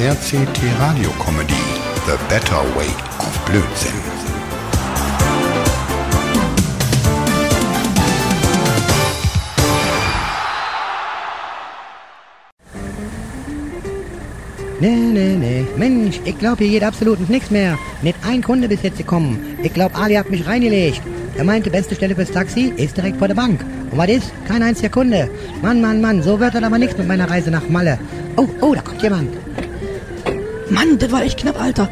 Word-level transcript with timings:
RCT 0.00 0.58
Radio 0.78 1.10
Comedy 1.18 1.52
The 2.06 2.16
Better 2.30 2.62
Way 2.74 2.88
of 3.18 3.38
Blödsinn. 3.44 3.92
Nee, 14.80 14.88
nee, 14.88 15.36
nee. 15.36 15.66
Mensch, 15.76 16.18
ich 16.24 16.38
glaube, 16.38 16.64
hier 16.64 16.80
geht 16.80 16.84
absolut 16.84 17.28
nichts 17.28 17.50
mehr. 17.50 17.78
Nicht 18.00 18.16
ein 18.26 18.42
Kunde 18.42 18.68
bis 18.68 18.80
jetzt 18.80 18.96
gekommen. 18.96 19.58
Ich 19.62 19.74
glaube, 19.74 19.96
Ali 19.96 20.14
hat 20.14 20.30
mich 20.30 20.46
reingelegt. 20.46 21.02
Er 21.36 21.44
meinte, 21.44 21.70
beste 21.70 21.94
Stelle 21.94 22.14
fürs 22.14 22.30
Taxi 22.30 22.72
ist 22.74 22.96
direkt 22.96 23.18
vor 23.18 23.28
der 23.28 23.34
Bank. 23.34 23.62
Und 23.90 23.98
was 23.98 24.08
ist? 24.08 24.32
Kein 24.48 24.62
einziger 24.62 24.88
Kunde. 24.88 25.28
Mann, 25.60 25.82
Mann, 25.82 26.00
Mann, 26.00 26.22
so 26.22 26.40
wird 26.40 26.54
das 26.54 26.62
aber 26.62 26.78
nichts 26.78 26.96
mit 26.96 27.06
meiner 27.06 27.28
Reise 27.28 27.50
nach 27.50 27.68
Malle. 27.68 27.98
Oh, 28.36 28.48
oh, 28.62 28.74
da 28.74 28.80
kommt 28.80 29.02
jemand. 29.02 29.28
Mann, 30.70 30.98
das 30.98 31.10
war 31.10 31.22
echt 31.22 31.38
knapp, 31.38 31.60
Alter. 31.60 31.88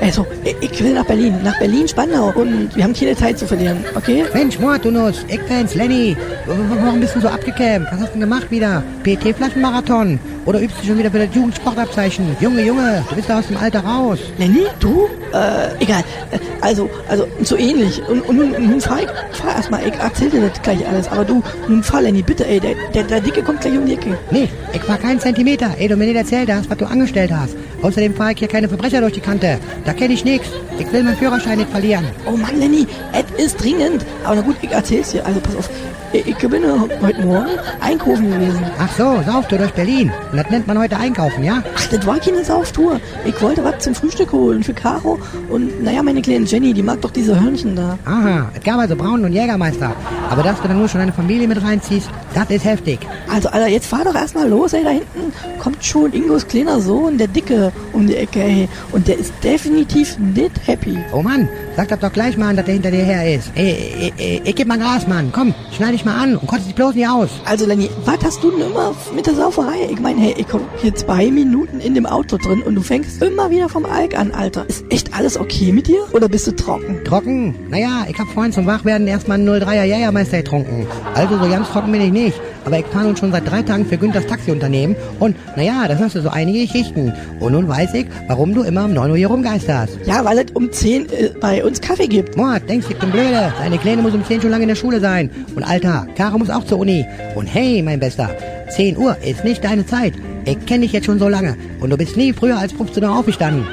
Also, 0.00 0.26
ich- 0.44 0.56
ich 0.60 0.82
will 0.84 0.94
nach 0.94 1.04
Berlin. 1.06 1.34
Nach 1.42 1.58
Berlin-Spandau. 1.58 2.32
Und 2.34 2.74
wir 2.76 2.84
haben 2.84 2.94
keine 2.94 3.16
Zeit 3.16 3.38
zu 3.38 3.46
verlieren, 3.46 3.84
okay? 3.96 4.24
Mensch, 4.32 4.58
Nuss. 4.58 5.24
Ich 5.28 5.40
bin's, 5.42 5.74
Lenny. 5.74 6.16
Warum 6.46 7.00
bist 7.00 7.16
du 7.16 7.20
so 7.20 7.28
abgekämmt? 7.28 7.86
Was 7.90 8.00
hast 8.00 8.08
du 8.08 8.12
denn 8.12 8.20
gemacht 8.20 8.50
wieder? 8.50 8.82
PT-Flaschenmarathon? 9.04 10.18
Oder 10.46 10.60
übst 10.62 10.76
du 10.82 10.86
schon 10.86 10.98
wieder 10.98 11.10
für 11.10 11.18
das 11.18 11.34
Jugendsportabzeichen? 11.34 12.36
Junge, 12.40 12.62
Junge, 12.64 13.04
du 13.10 13.16
bist 13.16 13.28
da 13.28 13.38
aus 13.38 13.46
dem 13.48 13.56
Alter 13.58 13.80
raus. 13.80 14.18
Lenny, 14.38 14.62
du? 14.80 15.08
Äh, 15.32 15.82
egal. 15.82 16.02
Äh, 16.30 16.38
Also, 16.60 16.88
also, 17.08 17.26
so 17.42 17.56
ähnlich. 17.56 18.00
Und, 18.08 18.22
und 18.22 18.36
nun, 18.36 18.50
nun 18.70 18.80
fahr 18.80 18.98
ich, 19.00 19.36
fahr 19.38 19.54
erstmal, 19.56 19.86
ich 19.86 19.94
erzähl 20.00 20.28
dir 20.30 20.40
das 20.48 20.60
gleich 20.62 20.86
alles. 20.88 21.06
Aber 21.08 21.24
du, 21.24 21.42
nun 21.68 21.82
fahr, 21.82 22.02
Lenny, 22.02 22.22
bitte, 22.22 22.46
ey, 22.46 22.58
der, 22.60 22.74
der, 22.94 23.02
der 23.04 23.20
Dicke 23.20 23.42
kommt 23.42 23.60
gleich 23.60 23.76
um 23.78 23.84
die 23.86 23.92
Ecke. 23.94 24.16
Nee, 24.30 24.48
ich 24.72 24.82
fahr 24.82 24.96
keinen 24.98 25.20
Zentimeter, 25.20 25.70
ehe 25.78 25.88
du 25.88 25.96
mir 25.96 26.06
nicht 26.06 26.16
erzählt 26.16 26.50
hast, 26.52 26.68
was 26.70 26.78
du 26.78 26.86
angestellt 26.86 27.30
hast. 27.32 27.54
Außerdem 27.82 28.14
fahre 28.14 28.32
ich 28.32 28.38
hier 28.40 28.48
keine 28.48 28.68
Verbrecher 28.68 29.00
durch 29.00 29.12
die 29.12 29.20
Kante. 29.20 29.58
Da 29.88 29.94
kenne 29.94 30.12
ich 30.12 30.22
nix. 30.22 30.46
Ich 30.78 30.92
will 30.92 31.02
meinen 31.02 31.16
Führerschein 31.16 31.56
nicht 31.56 31.70
verlieren. 31.70 32.04
Oh 32.26 32.36
Mann, 32.36 32.60
Lenny, 32.60 32.86
es 33.14 33.24
ist 33.38 33.62
dringend. 33.62 34.04
Aber 34.24 34.36
na 34.36 34.42
gut, 34.42 34.56
ich 34.60 34.70
erzähl's 34.70 35.12
dir. 35.12 35.24
Also, 35.24 35.40
pass 35.40 35.56
auf. 35.56 35.70
Ich, 36.12 36.36
bin 36.36 36.64
äh, 36.64 36.68
heute 37.02 37.20
Morgen 37.26 37.50
einkaufen 37.80 38.30
gewesen. 38.30 38.64
Ach 38.78 38.88
so, 38.96 39.22
Sauftour 39.30 39.58
durch 39.58 39.72
Berlin. 39.72 40.10
Und 40.32 40.38
das 40.38 40.48
nennt 40.48 40.66
man 40.66 40.78
heute 40.78 40.96
Einkaufen, 40.96 41.44
ja? 41.44 41.62
Ach, 41.76 41.86
das 41.86 42.06
war 42.06 42.18
keine 42.18 42.42
Sauftour. 42.42 42.98
Ich 43.26 43.40
wollte 43.42 43.62
was 43.62 43.80
zum 43.80 43.94
Frühstück 43.94 44.32
holen 44.32 44.62
für 44.62 44.72
Caro. 44.72 45.18
Und 45.50 45.82
naja, 45.82 46.02
meine 46.02 46.22
kleine 46.22 46.46
Jenny, 46.46 46.72
die 46.72 46.82
mag 46.82 47.02
doch 47.02 47.10
diese 47.10 47.38
Hörnchen 47.38 47.76
da. 47.76 47.98
Aha, 48.06 48.50
es 48.54 48.64
gab 48.64 48.78
also 48.78 48.96
Braun 48.96 49.22
und 49.22 49.32
Jägermeister. 49.32 49.94
Aber 50.30 50.42
dass 50.42 50.60
du 50.62 50.68
dann 50.68 50.78
nur 50.78 50.88
schon 50.88 51.02
eine 51.02 51.12
Familie 51.12 51.46
mit 51.46 51.62
reinziehst, 51.62 52.08
das 52.34 52.48
ist 52.48 52.64
heftig. 52.64 53.00
Also, 53.30 53.50
Alter, 53.50 53.68
jetzt 53.68 53.86
fahr 53.86 54.04
doch 54.04 54.14
erstmal 54.14 54.48
los, 54.48 54.72
ey. 54.72 54.84
Da 54.84 54.90
hinten 54.90 55.32
kommt 55.58 55.84
schon 55.84 56.12
Ingos 56.14 56.46
kleiner 56.46 56.80
Sohn, 56.80 57.18
der 57.18 57.28
Dicke, 57.28 57.70
um 57.92 58.06
die 58.06 58.16
Ecke, 58.16 58.42
ey. 58.42 58.68
Und 58.92 59.08
der 59.08 59.18
ist 59.18 59.32
definitiv 59.44 60.18
nicht 60.18 60.52
happy. 60.66 60.96
Oh 61.12 61.20
Mann, 61.20 61.50
sag 61.76 61.88
das 61.88 61.98
doch 61.98 62.12
gleich 62.12 62.38
mal 62.38 62.48
an, 62.48 62.56
dass 62.56 62.64
der 62.64 62.74
hinter 62.74 62.90
dir 62.90 63.04
her 63.04 63.26
ist. 63.26 63.27
Ey, 63.28 63.40
ey, 63.56 64.12
ey, 64.16 64.42
ich 64.42 64.54
geb 64.54 64.68
mal 64.68 64.78
Gras, 64.78 65.06
Mann. 65.06 65.30
Komm, 65.30 65.54
schneid 65.76 65.92
dich 65.92 66.06
mal 66.06 66.16
an 66.16 66.36
und 66.36 66.46
kotze 66.46 66.62
dich 66.62 66.74
bloß 66.74 66.94
nicht 66.94 67.06
aus. 67.06 67.28
Also, 67.44 67.66
Lenny, 67.66 67.90
was 68.06 68.24
hast 68.24 68.42
du 68.42 68.50
denn 68.50 68.62
immer 68.70 68.94
mit 69.14 69.26
der 69.26 69.34
Sauferei? 69.34 69.86
Ich 69.90 70.00
meine, 70.00 70.18
hey, 70.18 70.34
ich 70.38 70.48
komm 70.48 70.62
hier 70.80 70.94
zwei 70.94 71.30
Minuten 71.30 71.78
in 71.78 71.94
dem 71.94 72.06
Auto 72.06 72.38
drin 72.38 72.62
und 72.62 72.74
du 72.74 72.80
fängst 72.80 73.22
immer 73.22 73.50
wieder 73.50 73.68
vom 73.68 73.84
Alk 73.84 74.18
an, 74.18 74.30
Alter. 74.30 74.64
Ist 74.66 74.82
echt 74.88 75.12
alles 75.14 75.38
okay 75.38 75.72
mit 75.72 75.88
dir? 75.88 76.00
Oder 76.12 76.30
bist 76.30 76.46
du 76.46 76.52
trocken? 76.52 77.04
Trocken? 77.04 77.54
Naja, 77.68 78.06
ich 78.08 78.18
hab 78.18 78.28
vorhin 78.28 78.50
zum 78.50 78.64
Wachwerden 78.64 79.06
erstmal 79.06 79.38
einen 79.38 79.50
03er 79.50 79.84
Jägermeister 79.84 80.38
getrunken. 80.38 80.86
Also 81.14 81.36
so 81.36 81.50
ganz 81.50 81.68
trocken 81.68 81.92
bin 81.92 82.00
ich 82.00 82.12
nicht. 82.12 82.40
Aber 82.64 82.78
ich 82.78 82.86
fahre 82.86 83.06
nun 83.06 83.16
schon 83.16 83.32
seit 83.32 83.50
drei 83.50 83.62
Tagen 83.62 83.86
für 83.86 83.96
Günthers 83.96 84.26
Taxiunternehmen. 84.26 84.94
Und 85.18 85.36
naja, 85.56 85.88
da 85.88 85.94
hörst 85.94 86.16
du 86.16 86.20
so 86.20 86.28
einige 86.28 86.66
Geschichten. 86.66 87.14
Und 87.40 87.52
nun 87.52 87.66
weiß 87.66 87.94
ich, 87.94 88.06
warum 88.26 88.54
du 88.54 88.62
immer 88.62 88.84
um 88.84 88.92
9 88.92 89.10
Uhr 89.10 89.16
hier 89.16 89.28
rumgeisterst. 89.28 90.00
Ja, 90.04 90.22
weil 90.24 90.38
es 90.38 90.50
um 90.52 90.70
10 90.70 91.08
äh, 91.08 91.30
bei 91.40 91.64
uns 91.64 91.80
Kaffee 91.80 92.08
gibt. 92.08 92.36
Mord, 92.36 92.68
denkst 92.68 92.88
du, 92.88 92.92
ich 92.92 92.98
bin 92.98 93.10
blöde. 93.18 93.52
Deine 93.58 93.78
Kleine 93.78 94.02
muss 94.02 94.14
um 94.14 94.24
10 94.24 94.42
schon 94.42 94.50
lange 94.50 94.62
in 94.62 94.68
der 94.68 94.76
Schule 94.76 95.00
sein. 95.00 95.30
Und 95.54 95.64
Alter, 95.64 96.06
Caro 96.16 96.38
muss 96.38 96.50
auch 96.50 96.64
zur 96.64 96.78
Uni. 96.78 97.04
Und 97.34 97.46
hey, 97.46 97.82
mein 97.82 98.00
Bester, 98.00 98.30
10 98.70 98.96
Uhr 98.96 99.16
ist 99.18 99.44
nicht 99.44 99.64
deine 99.64 99.84
Zeit. 99.84 100.14
Ich 100.44 100.64
kenne 100.66 100.82
dich 100.82 100.92
jetzt 100.92 101.06
schon 101.06 101.18
so 101.18 101.28
lange. 101.28 101.56
Und 101.80 101.90
du 101.90 101.96
bist 101.96 102.16
nie 102.16 102.32
früher 102.32 102.58
als 102.58 102.72
15 102.72 103.02
Uhr 103.04 103.16
aufgestanden. 103.16 103.66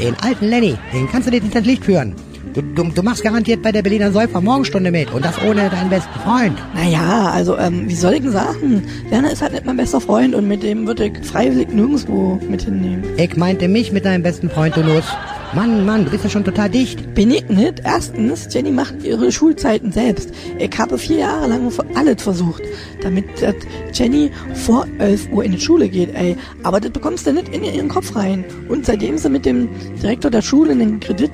Den 0.00 0.14
alten 0.22 0.46
Lenny, 0.46 0.76
den 0.92 1.08
kannst 1.08 1.28
du 1.28 1.30
dir 1.30 1.42
nicht 1.42 1.54
ins 1.54 1.66
Licht 1.66 1.84
führen. 1.84 2.14
Du, 2.54 2.62
du, 2.62 2.82
du 2.82 3.02
machst 3.02 3.22
garantiert 3.22 3.62
bei 3.62 3.70
der 3.70 3.82
Berliner 3.82 4.10
Säufer 4.10 4.40
Morgenstunde 4.40 4.90
mit. 4.90 5.12
Und 5.12 5.24
das 5.24 5.40
ohne 5.42 5.70
deinen 5.70 5.90
besten 5.90 6.18
Freund. 6.20 6.58
Naja, 6.74 7.30
also, 7.32 7.56
ähm, 7.58 7.88
wie 7.88 7.94
soll 7.94 8.14
ich 8.14 8.22
denn 8.22 8.32
sagen? 8.32 8.82
Werner 9.08 9.30
ist 9.30 9.40
halt 9.40 9.52
nicht 9.52 9.66
mein 9.66 9.76
bester 9.76 10.00
Freund 10.00 10.34
und 10.34 10.48
mit 10.48 10.64
dem 10.64 10.86
würde 10.86 11.06
ich 11.06 11.24
freiwillig 11.24 11.68
nirgendwo 11.72 12.40
mit 12.48 12.62
hinnehmen. 12.62 13.04
Ich 13.16 13.36
meinte 13.36 13.68
mich 13.68 13.92
mit 13.92 14.04
deinem 14.04 14.22
besten 14.22 14.50
Freund, 14.50 14.76
du 14.76 14.82
Nuss. 14.82 15.04
Mann, 15.52 15.84
Mann, 15.84 16.04
du 16.04 16.12
bist 16.12 16.22
ja 16.22 16.30
schon 16.30 16.44
total 16.44 16.70
dicht. 16.70 17.12
Bin 17.12 17.32
ich 17.32 17.48
nicht? 17.48 17.80
Erstens, 17.82 18.46
Jenny 18.54 18.70
macht 18.70 19.02
ihre 19.02 19.32
Schulzeiten 19.32 19.90
selbst. 19.90 20.32
Ich 20.60 20.78
habe 20.78 20.96
vier 20.96 21.18
Jahre 21.18 21.48
lang 21.48 21.72
alles 21.96 22.22
versucht, 22.22 22.62
damit 23.02 23.42
dat 23.42 23.56
Jenny 23.92 24.30
vor 24.54 24.86
11 24.98 25.32
Uhr 25.32 25.42
in 25.42 25.50
die 25.50 25.60
Schule 25.60 25.88
geht, 25.88 26.14
ey. 26.14 26.36
Aber 26.62 26.78
das 26.78 26.92
bekommst 26.92 27.26
du 27.26 27.32
nicht 27.32 27.48
in 27.48 27.64
ihren 27.64 27.88
Kopf 27.88 28.14
rein. 28.14 28.44
Und 28.68 28.86
seitdem 28.86 29.18
sie 29.18 29.28
mit 29.28 29.44
dem 29.44 29.68
Direktor 30.00 30.30
der 30.30 30.42
Schule 30.42 30.70
einen 30.70 31.00
Kredit 31.00 31.32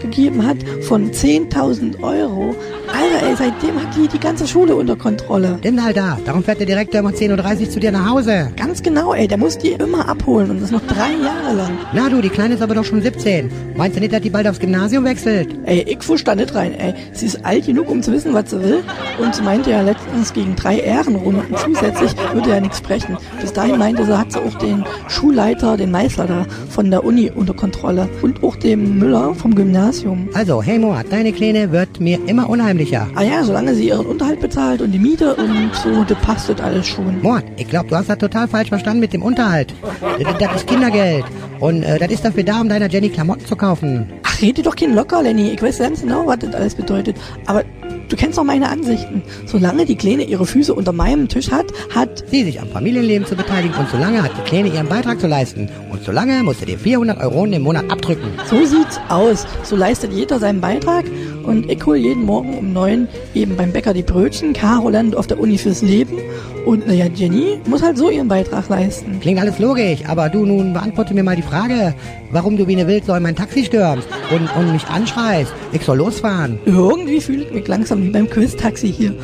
gegeben 0.00 0.46
hat 0.46 0.58
von 0.82 1.10
10.000 1.10 2.02
Euro, 2.02 2.54
Alter, 2.88 3.26
ey, 3.26 3.36
seitdem 3.36 3.82
hat 3.82 3.96
die 3.96 4.06
die 4.06 4.18
ganze 4.18 4.46
Schule 4.46 4.76
unter 4.76 4.96
Kontrolle. 4.96 5.56
Stimmt, 5.58 5.80
Alter. 5.80 6.18
Darum 6.24 6.44
fährt 6.44 6.60
der 6.60 6.66
Direktor 6.66 7.00
immer 7.00 7.10
10.30 7.10 7.60
Uhr 7.60 7.70
zu 7.70 7.80
dir 7.80 7.90
nach 7.90 8.08
Hause. 8.08 8.52
Ganz 8.56 8.82
genau, 8.82 9.12
ey, 9.12 9.26
der 9.26 9.38
muss 9.38 9.58
die 9.58 9.72
immer 9.72 10.08
abholen 10.08 10.50
und 10.50 10.62
das 10.62 10.70
noch 10.70 10.82
drei 10.86 11.10
Jahre 11.10 11.56
lang. 11.56 11.78
Na 11.92 12.08
du, 12.08 12.20
die 12.20 12.28
Kleine 12.28 12.54
ist 12.54 12.62
aber 12.62 12.74
doch 12.74 12.84
schon 12.84 13.02
17. 13.02 13.50
Meinst 13.76 13.96
du 13.96 14.00
nicht, 14.00 14.12
dass 14.12 14.20
die 14.20 14.30
bald 14.30 14.46
aufs 14.46 14.60
Gymnasium 14.60 15.04
wechselt? 15.04 15.48
Ey, 15.64 15.82
ich 15.82 16.02
fusch 16.02 16.22
da 16.22 16.34
nicht 16.34 16.54
rein, 16.54 16.74
ey. 16.74 16.94
Sie 17.12 17.26
ist 17.26 17.44
alt 17.44 17.66
genug, 17.66 17.90
um 17.90 18.02
zu 18.02 18.12
wissen, 18.12 18.32
was 18.32 18.50
sie 18.50 18.62
will. 18.62 18.84
Und 19.18 19.34
sie 19.34 19.42
meinte 19.42 19.70
ja 19.70 19.82
letztens 19.82 20.32
gegen 20.32 20.54
drei 20.54 20.78
Ehrenrunden 20.78 21.56
zusätzlich 21.56 22.12
würde 22.32 22.50
ja 22.50 22.60
nichts 22.60 22.78
sprechen. 22.78 23.16
Bis 23.40 23.52
dahin 23.52 23.78
meinte 23.78 24.04
sie, 24.04 24.16
hat 24.16 24.32
sie 24.32 24.38
auch 24.38 24.54
den 24.58 24.84
Schulleiter, 25.08 25.76
den 25.76 25.90
Meister 25.90 26.26
da 26.26 26.46
von 26.70 26.90
der 26.90 27.04
Uni 27.04 27.32
unter 27.34 27.54
Kontrolle. 27.54 28.08
Und 28.22 28.44
auch 28.44 28.56
den 28.56 28.98
Müller 28.98 29.34
vom 29.34 29.54
Gymnasium. 29.54 29.95
Also, 30.34 30.62
hey 30.62 30.78
Moat, 30.78 31.06
deine 31.10 31.32
Kleine 31.32 31.72
wird 31.72 32.00
mir 32.00 32.18
immer 32.26 32.48
unheimlicher. 32.48 33.08
Ah 33.14 33.22
ja, 33.22 33.42
solange 33.42 33.74
sie 33.74 33.88
ihren 33.88 34.06
Unterhalt 34.06 34.40
bezahlt 34.40 34.82
und 34.82 34.92
die 34.92 34.98
Miete 34.98 35.34
und 35.36 35.74
so, 35.74 36.04
das 36.04 36.18
passt 36.18 36.48
das 36.48 36.60
alles 36.60 36.86
schon. 36.86 37.22
Mord, 37.22 37.44
ich 37.56 37.68
glaube, 37.68 37.88
du 37.88 37.96
hast 37.96 38.08
das 38.08 38.18
total 38.18 38.48
falsch 38.48 38.68
verstanden 38.68 39.00
mit 39.00 39.12
dem 39.12 39.22
Unterhalt. 39.22 39.74
Das, 40.22 40.38
das 40.38 40.56
ist 40.56 40.66
Kindergeld. 40.66 41.24
Und 41.60 41.82
äh, 41.82 41.98
das 41.98 42.10
ist 42.10 42.24
dafür 42.24 42.42
da, 42.44 42.60
um 42.60 42.68
deiner 42.68 42.88
Jenny 42.88 43.08
Klamotten 43.08 43.46
zu 43.46 43.56
kaufen. 43.56 44.12
Ach, 44.22 44.42
rede 44.42 44.62
doch 44.62 44.76
kein 44.76 44.94
locker, 44.94 45.22
Lenny. 45.22 45.50
Ich 45.50 45.62
weiß 45.62 45.78
ganz 45.78 46.02
genau, 46.02 46.26
was 46.26 46.38
das 46.40 46.54
alles 46.54 46.74
bedeutet. 46.74 47.16
Aber 47.46 47.64
du 48.08 48.16
kennst 48.16 48.38
doch 48.38 48.44
meine 48.44 48.68
Ansichten. 48.68 49.22
Solange 49.46 49.84
die 49.84 49.96
Kleine 49.96 50.24
ihre 50.24 50.46
Füße 50.46 50.74
unter 50.74 50.92
meinem 50.92 51.28
Tisch 51.28 51.50
hat, 51.50 51.66
hat 51.94 52.24
Sie 52.30 52.44
sich 52.44 52.60
am 52.60 52.68
Familienleben 52.68 53.26
zu 53.26 53.36
beteiligen 53.36 53.74
und 53.76 53.88
solange 53.90 54.22
hat 54.22 54.32
die 54.36 54.48
Kleine 54.48 54.68
ihren 54.68 54.88
Beitrag 54.88 55.20
zu 55.20 55.26
leisten. 55.26 55.68
Und 55.90 56.04
solange 56.04 56.42
musst 56.42 56.62
du 56.62 56.66
dir 56.66 56.78
400 56.78 57.20
Euro 57.20 57.44
im 57.44 57.62
Monat 57.62 57.90
abdrücken. 57.90 58.28
So 58.48 58.64
sieht's 58.64 59.00
aus. 59.08 59.46
So 59.62 59.76
leistet 59.76 60.12
jeder 60.12 60.38
seinen 60.38 60.60
Beitrag 60.60 61.04
und 61.46 61.70
ich 61.70 61.84
hol 61.86 61.96
jeden 61.96 62.24
Morgen 62.24 62.58
um 62.58 62.72
neun 62.72 63.08
eben 63.34 63.56
beim 63.56 63.72
Bäcker 63.72 63.94
die 63.94 64.02
Brötchen. 64.02 64.52
Caro 64.52 64.88
lernt 64.88 65.16
auf 65.16 65.26
der 65.26 65.40
Uni 65.40 65.58
fürs 65.58 65.82
Leben 65.82 66.18
und 66.66 66.86
naja, 66.86 67.06
Jenny 67.14 67.60
muss 67.66 67.82
halt 67.82 67.96
so 67.96 68.10
ihren 68.10 68.26
Beitrag 68.26 68.68
leisten. 68.68 69.20
Klingt 69.20 69.40
alles 69.40 69.60
logisch, 69.60 70.00
aber 70.08 70.28
du 70.28 70.44
nun 70.44 70.72
beantworte 70.72 71.14
mir 71.14 71.22
mal 71.22 71.36
die 71.36 71.42
Frage, 71.42 71.94
warum 72.32 72.56
du 72.56 72.66
wie 72.66 72.72
eine 72.72 72.88
Wildsau 72.88 73.14
in 73.14 73.22
mein 73.22 73.36
Taxi 73.36 73.64
stürmst 73.64 74.08
und, 74.32 74.48
und 74.56 74.72
mich 74.72 74.84
anschreist. 74.88 75.52
Ich 75.72 75.82
soll 75.82 75.98
losfahren. 75.98 76.58
Irgendwie 76.64 77.20
fühle 77.20 77.44
ich 77.44 77.52
mich 77.52 77.68
langsam 77.68 78.02
wie 78.02 78.10
beim 78.10 78.28
Quiz-Taxi 78.28 78.92
hier. 78.92 79.14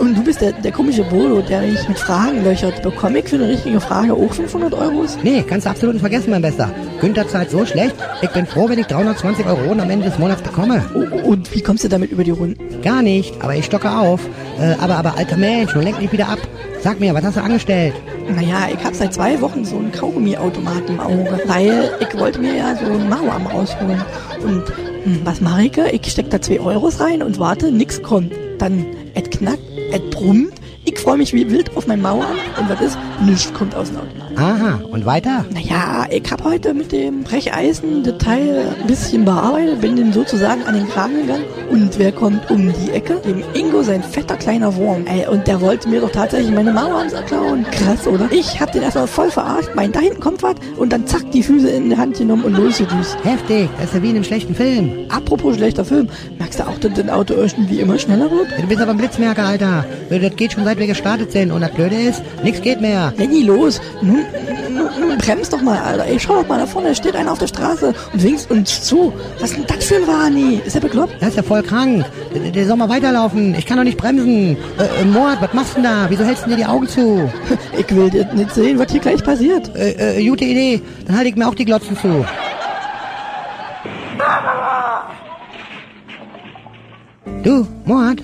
Und, 0.00 0.18
du 0.18 0.24
bist 0.24 0.40
der, 0.40 0.52
der 0.52 0.72
komische 0.72 1.04
Bolo, 1.04 1.40
der 1.40 1.62
mich 1.62 1.88
mit 1.88 1.98
Fragen 1.98 2.44
löchert. 2.44 2.82
Bekomme 2.82 3.20
ich 3.20 3.28
für 3.28 3.36
eine 3.36 3.48
richtige 3.48 3.80
Frage 3.80 4.12
auch 4.14 4.32
500 4.32 4.74
Euros? 4.74 5.16
Nee, 5.22 5.44
kannst 5.48 5.66
du 5.66 5.70
absolut 5.70 5.94
nicht 5.94 6.02
vergessen, 6.02 6.30
mein 6.30 6.42
Bester. 6.42 6.70
Günther 7.00 7.28
zahlt 7.28 7.50
so 7.50 7.64
schlecht, 7.64 7.94
ich 8.20 8.30
bin 8.30 8.44
froh, 8.44 8.68
wenn 8.68 8.78
ich 8.78 8.86
320 8.86 9.46
Euro 9.46 9.72
am 9.72 9.88
Ende 9.88 10.06
des 10.06 10.18
Monats 10.18 10.42
bekomme. 10.42 10.84
Oh, 10.94 11.30
Und 11.30 11.51
wie 11.52 11.60
kommst 11.60 11.84
du 11.84 11.88
damit 11.88 12.10
über 12.10 12.24
die 12.24 12.30
Runden? 12.30 12.82
Gar 12.82 13.02
nicht, 13.02 13.42
aber 13.42 13.54
ich 13.54 13.64
stocke 13.64 13.90
auf. 13.90 14.20
Äh, 14.58 14.74
aber, 14.80 14.96
aber, 14.96 15.16
alter 15.16 15.36
Mensch, 15.36 15.74
nun 15.74 15.84
lenk 15.84 16.00
mich 16.00 16.12
wieder 16.12 16.28
ab. 16.28 16.38
Sag 16.80 16.98
mir, 16.98 17.14
was 17.14 17.24
hast 17.24 17.36
du 17.36 17.42
angestellt? 17.42 17.94
Naja, 18.28 18.68
ich 18.72 18.82
habe 18.84 18.94
seit 18.94 19.14
zwei 19.14 19.40
Wochen 19.40 19.64
so 19.64 19.76
einen 19.76 19.92
Kaugummiautomat 19.92 20.88
im 20.88 21.00
Auge, 21.00 21.40
weil 21.46 21.90
ich 22.00 22.18
wollte 22.18 22.40
mir 22.40 22.56
ja 22.56 22.76
so 22.76 22.86
einen 22.86 23.08
Mauerarm 23.08 23.46
rausholen. 23.46 24.02
Und 24.42 24.64
hm, 25.04 25.20
was 25.24 25.40
mache 25.40 25.64
ich? 25.64 25.78
Ich 25.78 26.12
steck 26.12 26.30
da 26.30 26.40
zwei 26.40 26.60
Euros 26.60 27.00
rein 27.00 27.22
und 27.22 27.38
warte, 27.38 27.70
nix 27.70 28.02
kommt. 28.02 28.32
Dann 28.58 28.86
et 29.14 29.30
knackt, 29.30 29.62
et 29.92 30.10
brummt, 30.10 30.54
Ich 30.84 30.98
freue 30.98 31.16
mich 31.16 31.32
wie 31.32 31.48
wild 31.48 31.76
auf 31.76 31.86
mein 31.86 32.02
Mauern 32.02 32.36
und 32.58 32.68
was 32.68 32.80
ist? 32.80 32.98
Nichts 33.24 33.52
kommt 33.52 33.72
aus 33.76 33.90
dem 33.90 33.98
Auto. 33.98 34.08
Aha, 34.34 34.80
und 34.90 35.06
weiter? 35.06 35.44
Naja, 35.52 36.06
ich 36.10 36.28
hab 36.28 36.42
heute 36.42 36.74
mit 36.74 36.90
dem 36.90 37.22
Brecheisen 37.22 38.02
das 38.02 38.18
Teil 38.18 38.74
ein 38.80 38.86
bisschen 38.88 39.24
bearbeitet, 39.24 39.80
bin 39.80 39.94
dem 39.94 40.12
sozusagen 40.12 40.64
an 40.64 40.74
den 40.74 40.88
Kragen 40.88 41.20
gegangen. 41.20 41.44
Und 41.70 41.96
wer 42.00 42.10
kommt 42.10 42.50
um 42.50 42.72
die 42.72 42.90
Ecke? 42.90 43.20
Dem 43.24 43.44
Ingo, 43.54 43.84
sein 43.84 44.02
fetter 44.02 44.36
kleiner 44.36 44.74
Wurm. 44.74 45.06
Ey, 45.06 45.28
und 45.28 45.46
der 45.46 45.60
wollte 45.60 45.88
mir 45.88 46.00
doch 46.00 46.10
tatsächlich 46.10 46.50
meine 46.50 46.72
Mauern 46.72 47.08
klauen. 47.28 47.64
Krass, 47.70 48.08
oder? 48.08 48.28
Ich 48.32 48.60
hab 48.60 48.72
den 48.72 48.82
erstmal 48.82 49.06
voll 49.06 49.30
verarscht, 49.30 49.70
mein, 49.76 49.92
da 49.92 50.00
hinten 50.00 50.18
kommt 50.18 50.42
was 50.42 50.56
und 50.78 50.92
dann 50.92 51.06
zack, 51.06 51.30
die 51.30 51.44
Füße 51.44 51.68
in 51.68 51.90
die 51.90 51.96
Hand 51.96 52.18
genommen 52.18 52.42
und 52.42 52.56
losgedüst. 52.56 53.18
Heftig, 53.22 53.68
das 53.76 53.86
ist 53.86 53.94
ja 53.94 54.02
wie 54.02 54.10
in 54.10 54.16
einem 54.16 54.24
schlechten 54.24 54.54
Film. 54.54 55.06
Apropos 55.10 55.54
schlechter 55.54 55.84
Film, 55.84 56.08
merkst 56.38 56.58
du 56.58 56.64
auch, 56.64 56.78
dass 56.78 56.92
das 56.94 57.08
Auto 57.08 57.34
irgendwie 57.34 57.78
immer 57.78 57.98
schneller 58.00 58.28
wird? 58.32 58.48
Du 58.60 58.66
bist 58.66 58.80
aber 58.80 58.90
ein 58.90 58.96
Blitzmerker, 58.98 59.44
Alter. 59.44 59.84
Das 60.10 60.36
geht 60.36 60.52
schon 60.52 60.64
seit 60.64 60.71
wir 60.78 60.86
gestartet 60.86 61.32
sind. 61.32 61.50
Und 61.50 61.60
das 61.60 61.70
Blöde 61.72 61.96
ist, 61.96 62.22
nichts 62.42 62.62
geht 62.62 62.80
mehr. 62.80 63.12
Lenny, 63.16 63.42
los! 63.42 63.80
Nun, 64.00 64.24
nun, 64.72 64.88
nun 65.00 65.18
bremst 65.18 65.52
doch 65.52 65.62
mal, 65.62 65.78
Alter. 65.78 66.06
Ey, 66.06 66.18
schau 66.18 66.40
doch 66.42 66.48
mal, 66.48 66.58
da 66.58 66.66
vorne 66.66 66.94
steht 66.94 67.16
einer 67.16 67.32
auf 67.32 67.38
der 67.38 67.46
Straße 67.46 67.94
und 68.12 68.22
winkt 68.22 68.50
uns 68.50 68.82
zu. 68.82 69.12
Was 69.40 69.50
ist 69.50 69.58
denn 69.58 69.66
das 69.66 69.84
für 69.84 69.96
ein 69.96 70.06
Wani? 70.06 70.60
Ist 70.64 70.74
der 70.74 70.80
bekloppt? 70.80 71.20
Der 71.20 71.28
ist 71.28 71.36
ja 71.36 71.42
voll 71.42 71.62
krank. 71.62 72.04
Der, 72.34 72.50
der 72.50 72.66
soll 72.66 72.76
mal 72.76 72.88
weiterlaufen. 72.88 73.54
Ich 73.54 73.66
kann 73.66 73.76
doch 73.76 73.84
nicht 73.84 73.98
bremsen. 73.98 74.56
Äh, 74.78 75.02
äh, 75.02 75.04
Mord, 75.04 75.38
was 75.40 75.52
machst 75.52 75.72
du 75.72 75.74
denn 75.76 75.84
da? 75.84 76.06
Wieso 76.08 76.24
hältst 76.24 76.44
du 76.44 76.50
dir 76.50 76.56
die 76.56 76.66
Augen 76.66 76.88
zu? 76.88 77.30
Ich 77.78 77.94
will 77.94 78.10
das 78.10 78.32
nicht 78.34 78.54
sehen, 78.54 78.78
was 78.78 78.90
hier 78.90 79.00
gleich 79.00 79.22
passiert. 79.24 79.74
Äh, 79.74 80.18
äh, 80.18 80.28
gute 80.28 80.44
Idee. 80.44 80.80
Dann 81.06 81.16
halte 81.16 81.30
ich 81.30 81.36
mir 81.36 81.48
auch 81.48 81.54
die 81.54 81.64
Glotzen 81.64 81.96
zu. 81.96 82.24
Du, 87.42 87.66
Mord, 87.84 88.22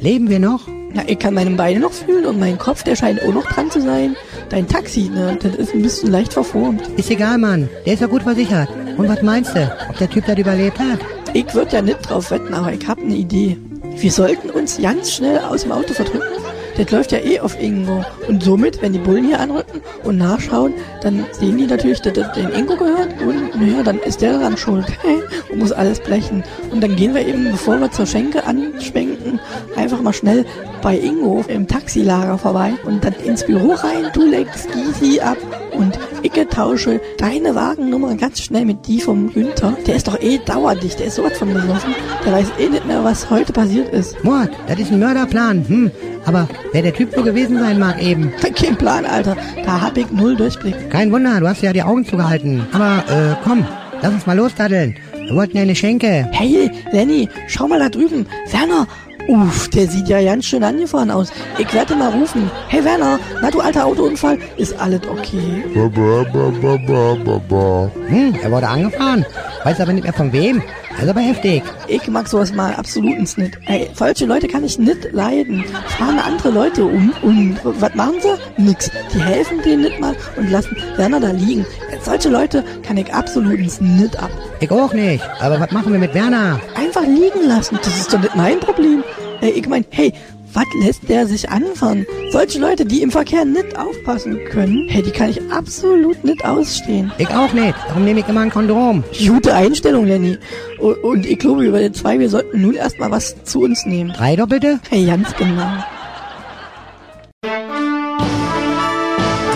leben 0.00 0.28
wir 0.28 0.38
noch? 0.38 0.68
Na, 0.94 1.02
ich 1.06 1.18
kann 1.18 1.34
meine 1.34 1.50
Beine 1.50 1.80
noch 1.80 1.92
fühlen 1.92 2.26
und 2.26 2.38
mein 2.38 2.58
Kopf, 2.58 2.82
der 2.82 2.96
scheint 2.96 3.22
auch 3.22 3.32
noch 3.32 3.46
dran 3.46 3.70
zu 3.70 3.80
sein. 3.80 4.14
Dein 4.50 4.68
Taxi, 4.68 5.08
ne, 5.08 5.38
das 5.40 5.54
ist 5.54 5.74
ein 5.74 5.82
bisschen 5.82 6.10
leicht 6.10 6.34
verformt. 6.34 6.86
Ist 6.98 7.10
egal, 7.10 7.38
Mann. 7.38 7.68
Der 7.86 7.94
ist 7.94 8.00
ja 8.00 8.06
gut 8.06 8.22
versichert. 8.22 8.68
Und 8.98 9.08
was 9.08 9.22
meinst 9.22 9.56
du, 9.56 9.72
ob 9.88 9.96
der 9.96 10.10
Typ 10.10 10.26
das 10.26 10.38
überlebt 10.38 10.78
hat? 10.78 10.98
Ich 11.32 11.54
würde 11.54 11.76
ja 11.76 11.82
nicht 11.82 12.08
drauf 12.08 12.30
wetten, 12.30 12.52
aber 12.52 12.74
ich 12.74 12.86
hab 12.86 12.98
eine 12.98 13.14
Idee. 13.14 13.56
Wir 13.96 14.12
sollten 14.12 14.50
uns 14.50 14.80
ganz 14.80 15.12
schnell 15.12 15.38
aus 15.38 15.62
dem 15.62 15.72
Auto 15.72 15.94
verdrücken. 15.94 16.28
Das 16.76 16.90
läuft 16.90 17.12
ja 17.12 17.18
eh 17.18 17.40
auf 17.40 17.60
Ingo. 17.60 18.04
Und 18.28 18.42
somit, 18.42 18.80
wenn 18.80 18.92
die 18.92 18.98
Bullen 18.98 19.26
hier 19.26 19.40
anrücken 19.40 19.80
und 20.04 20.18
nachschauen, 20.18 20.74
dann 21.02 21.26
sehen 21.32 21.58
die 21.58 21.66
natürlich, 21.66 22.00
dass 22.00 22.14
das 22.14 22.32
den 22.32 22.50
Ingo 22.50 22.76
gehört. 22.76 23.20
Und 23.20 23.60
naja, 23.60 23.82
dann 23.82 23.98
ist 23.98 24.22
der 24.22 24.38
daran 24.38 24.56
schuld. 24.56 24.86
und 25.50 25.58
muss 25.58 25.72
alles 25.72 26.00
blechen. 26.00 26.42
Und 26.70 26.82
dann 26.82 26.96
gehen 26.96 27.14
wir 27.14 27.26
eben, 27.26 27.50
bevor 27.50 27.78
wir 27.78 27.90
zur 27.90 28.06
Schenke 28.06 28.44
anschwenken, 28.44 29.38
einfach 29.76 30.00
mal 30.00 30.12
schnell 30.12 30.46
bei 30.80 30.96
Ingo 30.96 31.44
im 31.48 31.66
Taxilager 31.66 32.38
vorbei 32.38 32.72
und 32.84 33.04
dann 33.04 33.14
ins 33.14 33.44
Büro 33.44 33.72
rein. 33.72 34.10
Du 34.14 34.26
legst 34.26 34.68
easy 34.74 35.20
ab 35.20 35.36
und 35.72 35.98
ich 36.22 36.32
tausche 36.48 37.00
deine 37.18 37.54
Wagennummer 37.54 38.14
ganz 38.16 38.40
schnell 38.40 38.64
mit 38.64 38.86
die 38.86 39.00
vom 39.00 39.32
Günther. 39.32 39.76
Der 39.86 39.96
ist 39.96 40.08
doch 40.08 40.20
eh 40.20 40.38
dauerdicht, 40.38 40.98
der 40.98 41.06
ist 41.06 41.16
sowas 41.16 41.38
von 41.38 41.52
besoffen. 41.52 41.94
Der 42.24 42.32
weiß 42.32 42.46
eh 42.58 42.68
nicht 42.68 42.86
mehr, 42.86 43.04
was 43.04 43.30
heute 43.30 43.52
passiert 43.52 43.92
ist. 43.92 44.22
Mord, 44.24 44.50
das 44.66 44.78
ist 44.78 44.92
ein 44.92 44.98
Mörderplan. 44.98 45.64
Hm, 45.66 45.90
aber 46.24 46.48
wer 46.72 46.82
der 46.82 46.94
Typ 46.94 47.14
nur 47.16 47.24
gewesen 47.24 47.58
sein 47.58 47.78
mag 47.78 48.02
eben. 48.02 48.32
Kein 48.54 48.76
Plan, 48.76 49.04
Alter. 49.04 49.36
Da 49.64 49.80
hab 49.80 49.96
ich 49.96 50.10
null 50.10 50.36
Durchblick. 50.36 50.90
Kein 50.90 51.10
Wunder, 51.12 51.40
du 51.40 51.48
hast 51.48 51.62
ja 51.62 51.72
die 51.72 51.82
Augen 51.82 52.04
zugehalten. 52.04 52.66
Aber, 52.72 53.04
äh, 53.08 53.34
komm, 53.44 53.66
lass 54.00 54.12
uns 54.12 54.26
mal 54.26 54.36
losdaddeln. 54.36 54.96
Wir 55.26 55.36
wollten 55.36 55.56
ja 55.56 55.62
eine 55.62 55.74
Schenke. 55.74 56.28
Hey, 56.32 56.70
Lenny, 56.92 57.28
schau 57.46 57.68
mal 57.68 57.78
da 57.78 57.88
drüben. 57.88 58.26
Werner, 58.50 58.86
Uff, 59.32 59.66
der 59.70 59.88
sieht 59.88 60.08
ja 60.08 60.22
ganz 60.22 60.44
schön 60.44 60.62
angefahren 60.62 61.10
aus. 61.10 61.32
Ich 61.56 61.72
werde 61.72 61.96
mal 61.96 62.10
rufen. 62.10 62.50
Hey 62.68 62.84
Werner, 62.84 63.18
na 63.40 63.50
du 63.50 63.60
alter 63.60 63.86
Autounfall, 63.86 64.38
ist 64.58 64.78
alles 64.78 65.00
okay? 65.08 65.64
Ba, 65.74 65.88
ba, 65.88 66.22
ba, 66.30 66.50
ba, 66.60 66.76
ba, 66.86 67.14
ba, 67.24 67.40
ba. 67.48 67.90
Hm, 68.08 68.34
er 68.42 68.52
wurde 68.52 68.68
angefahren. 68.68 69.24
Weiß 69.64 69.80
aber 69.80 69.94
nicht 69.94 70.02
mehr 70.04 70.12
von 70.12 70.30
wem. 70.34 70.62
Ist 71.00 71.08
aber 71.08 71.20
heftig. 71.20 71.62
Ich 71.88 72.06
mag 72.08 72.28
sowas 72.28 72.52
mal 72.52 72.74
absolut 72.74 73.16
nicht. 73.38 73.58
Ey, 73.64 73.88
solche 73.94 74.26
Leute 74.26 74.48
kann 74.48 74.64
ich 74.64 74.78
nicht 74.78 75.10
leiden. 75.12 75.64
Fahren 75.96 76.18
andere 76.18 76.50
Leute 76.50 76.84
um 76.84 77.14
und 77.22 77.58
was 77.64 77.94
machen 77.94 78.16
sie? 78.20 78.62
Nix. 78.62 78.90
Die 79.14 79.20
helfen 79.22 79.62
denen 79.62 79.84
nicht 79.84 79.98
mal 79.98 80.14
und 80.36 80.50
lassen 80.50 80.76
Werner 80.96 81.20
da 81.20 81.30
liegen. 81.30 81.64
Solche 82.04 82.28
Leute 82.28 82.64
kann 82.82 82.96
ich 82.96 83.12
absolut 83.12 83.58
nicht 83.58 84.18
ab. 84.18 84.30
Ich 84.60 84.70
auch 84.70 84.92
nicht. 84.92 85.22
Aber 85.40 85.60
was 85.60 85.70
machen 85.70 85.92
wir 85.92 86.00
mit 86.00 86.14
Werner? 86.14 86.60
Einfach 86.74 87.02
liegen 87.02 87.46
lassen, 87.46 87.78
das 87.82 87.96
ist 87.96 88.12
doch 88.12 88.20
nicht 88.20 88.34
mein 88.34 88.58
Problem. 88.58 89.04
Ey, 89.40 89.50
ich 89.50 89.68
mein, 89.68 89.84
hey, 89.90 90.12
was 90.52 90.66
lässt 90.82 91.08
der 91.08 91.26
sich 91.26 91.48
anfangen? 91.48 92.06
Solche 92.30 92.58
Leute, 92.58 92.84
die 92.84 93.02
im 93.02 93.10
Verkehr 93.10 93.44
nicht 93.44 93.78
aufpassen 93.78 94.38
können, 94.50 94.88
hey, 94.88 95.02
die 95.02 95.10
kann 95.10 95.30
ich 95.30 95.40
absolut 95.50 96.22
nicht 96.24 96.44
ausstehen. 96.44 97.12
Ich 97.18 97.28
auch 97.30 97.52
nicht. 97.52 97.74
Darum 97.88 98.04
nehme 98.04 98.20
ich 98.20 98.28
immer 98.28 98.40
ein 98.40 98.50
Kondom. 98.50 99.04
Gute 99.26 99.54
Einstellung, 99.54 100.06
Lenny. 100.06 100.38
Und, 100.78 101.02
und 101.04 101.26
ich 101.26 101.38
glaube, 101.38 101.64
über 101.64 101.78
den 101.78 101.94
zwei, 101.94 102.18
wir 102.18 102.28
sollten 102.28 102.60
nun 102.60 102.74
erstmal 102.74 103.10
was 103.10 103.44
zu 103.44 103.62
uns 103.62 103.86
nehmen. 103.86 104.12
Drei 104.12 104.36
Doppelte? 104.36 104.80
Hey, 104.90 105.06
ganz 105.06 105.34
genau. 105.36 105.70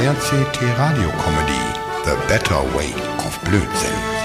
RCT 0.07 0.63
Radio 0.79 1.11
Comedy 1.11 1.66
The 2.07 2.15
Better 2.29 2.63
Way 2.77 2.93
of 3.27 3.37
Blödsinn. 3.43 4.16